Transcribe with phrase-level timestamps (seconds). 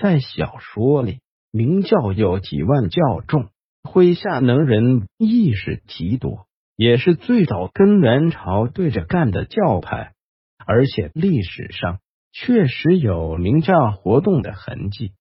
[0.00, 1.20] 在小说里，
[1.52, 3.50] 明教有几万教众，
[3.82, 10.14] 麾下能人亦是极多，也是最早跟元朝对着干的教派。
[10.66, 11.98] 而且历史上
[12.32, 15.12] 确实有明教活动的痕迹，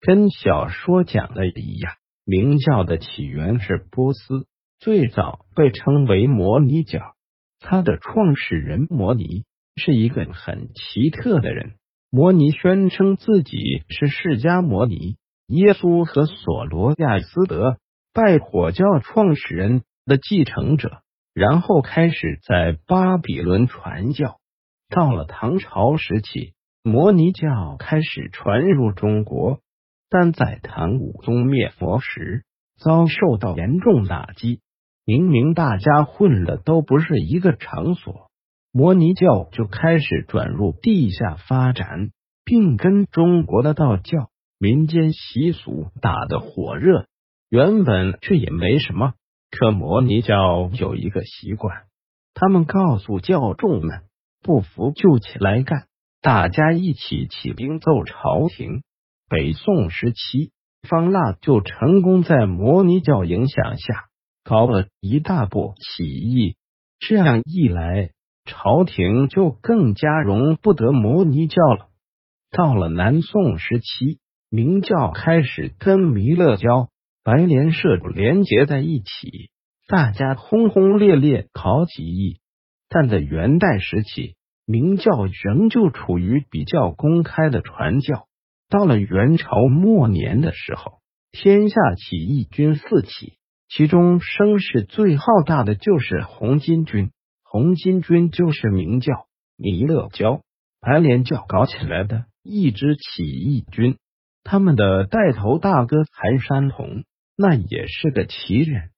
[0.00, 1.94] 跟小说讲的一样。
[2.24, 4.46] 明教的起源是波斯，
[4.78, 7.16] 最早被称为摩尼教。
[7.58, 9.44] 它的创始人摩尼
[9.74, 11.72] 是一个很奇特的人。
[12.10, 17.76] 摩尼宣称自己是释迦摩尼、耶稣和索罗亚斯德
[18.14, 21.02] 拜火教创始人的继承者，
[21.34, 24.38] 然后开始在巴比伦传教。
[24.88, 29.60] 到了唐朝时期，摩尼教开始传入中国。
[30.08, 32.46] 但在唐武宗灭佛时，
[32.82, 34.62] 遭受到严重打击。
[35.04, 38.27] 明明大家混的都不是一个场所，
[38.78, 42.12] 摩尼教就开始转入地下发展，
[42.44, 47.06] 并跟中国的道教民间习俗打得火热。
[47.48, 49.14] 原本这也没什么，
[49.50, 51.86] 可摩尼教有一个习惯，
[52.34, 54.02] 他们告诉教众们，
[54.44, 55.88] 不服就起来干，
[56.22, 58.84] 大家一起起兵揍朝廷。
[59.28, 60.52] 北宋时期，
[60.88, 64.04] 方腊就成功在摩尼教影响下
[64.44, 66.54] 搞了一大波起义。
[67.00, 68.10] 这样一来，
[68.48, 71.88] 朝廷就更加容不得摩尼教了。
[72.50, 74.18] 到了南宋时期，
[74.50, 76.88] 明教开始跟弥勒教、
[77.22, 79.50] 白莲社连结在一起，
[79.86, 82.40] 大家轰轰烈烈搞起义。
[82.88, 84.34] 但在元代时期，
[84.66, 88.26] 明教仍旧处于比较公开的传教。
[88.70, 93.34] 到了元朝末年的时候，天下起义军四起，
[93.68, 97.10] 其中声势最浩大的就是红巾军。
[97.50, 100.42] 红巾军就是明教、弥勒教、
[100.80, 103.96] 白莲教搞起来的一支起义军。
[104.44, 107.04] 他们的带头大哥韩山童，
[107.38, 108.90] 那也是个奇人。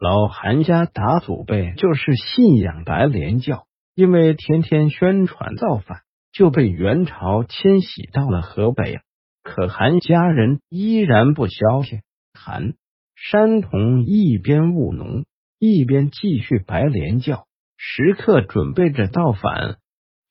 [0.00, 6.00] 老韩家打祖辈就是信仰白莲教，因为天天宣传造反，
[6.32, 8.98] 就被元朝迁徙到了河北。
[9.44, 12.00] 可韩家人依然不消停，
[12.34, 12.74] 韩
[13.14, 15.24] 山童一边务农，
[15.60, 17.46] 一边继续白莲教，
[17.84, 19.78] 时刻准备着造反。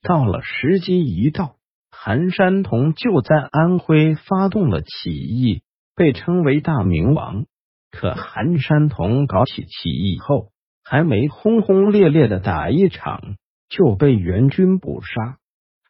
[0.02, 1.58] 到了时机一到，
[1.92, 5.62] 韩山童就在安徽发动了起义，
[5.94, 7.46] 被称为大明王。
[7.92, 10.48] 可韩山童搞起起义后，
[10.86, 13.36] 还没轰轰烈烈的打一场，
[13.68, 15.38] 就被元军捕杀。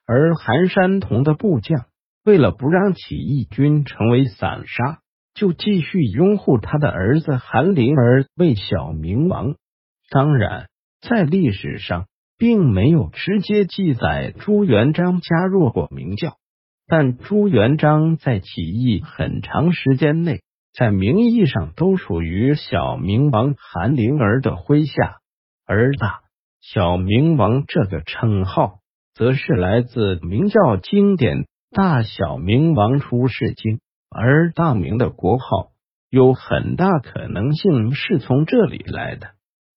[0.08, 1.86] 而韩山童的部将。
[2.24, 5.00] 为了不让起义军成为散沙，
[5.34, 9.56] 就继续拥护他的儿子韩林儿为小明王。
[10.12, 10.68] 当然，
[11.02, 12.06] 在历史上
[12.38, 16.38] 并没有直接记载朱元璋加入过明教，
[16.88, 20.42] 但朱元璋在起义很长时间内，
[20.74, 25.18] 在名义上都属于小明王韩林儿的麾下，
[25.66, 26.22] 而大
[26.62, 28.80] 小明王这个称号，
[29.14, 31.46] 则是来自明教经典。
[31.74, 33.80] 大小明王出世经，
[34.10, 35.72] 而大明的国号
[36.10, 39.30] 有很大可能性是从这里来的。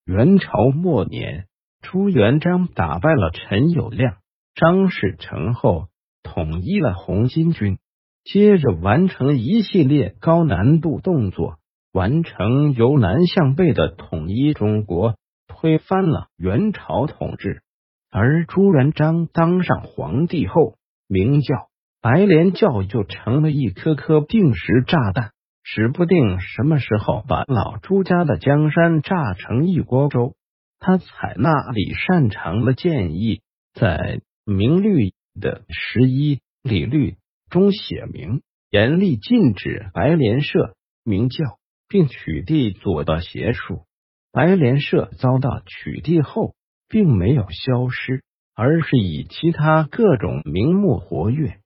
[0.06, 1.46] 元朝末年，
[1.80, 4.16] 朱元璋打败了陈友谅、
[4.54, 5.88] 张士诚后，
[6.22, 7.78] 统一了红巾军，
[8.22, 11.56] 接着完成一系列高难度动作，
[11.90, 15.14] 完成由南向北的统一中国，
[15.48, 17.62] 推翻了元朝统治。
[18.10, 20.74] 而朱元璋当上皇帝后，
[21.08, 21.68] 明教。
[22.02, 25.30] 白莲教就成了一颗颗定时炸弹，
[25.64, 30.36] 指不定什么时候把老朱家的江山炸成一锅粥。
[30.78, 33.40] 他采纳李善长的建议，
[33.72, 37.16] 在明律的十一礼律
[37.48, 41.58] 中写明，严厉禁止白莲社、明教，
[41.88, 43.86] 并取缔左道邪术。
[44.32, 46.54] 白莲社遭到取缔后，
[46.88, 48.22] 并没有消失，
[48.54, 51.56] 而是以其他各种名目活跃。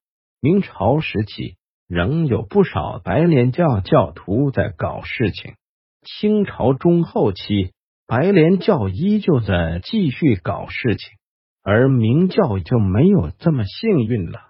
[0.40, 1.56] 明朝时期，
[1.88, 5.54] 仍有不少白莲教教徒在搞事情。
[6.04, 7.72] 清朝中后期，
[8.06, 11.08] 白莲教依旧在继续搞事情，
[11.62, 14.40] 而明教就没有这么幸运了。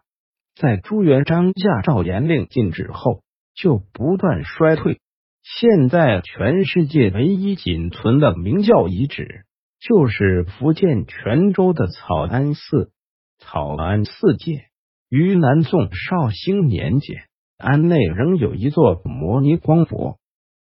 [0.56, 3.22] 在朱元璋下诏严令禁止后，
[3.54, 4.98] 就不断衰退。
[5.44, 9.44] 现在，全世界唯一仅存的明教遗址，
[9.80, 12.90] 就是福建泉州的草庵寺。
[13.38, 14.64] 草庵寺界。
[15.08, 17.27] 于南宋绍兴年间，
[17.58, 20.17] 庵内仍有一座摩尼光佛。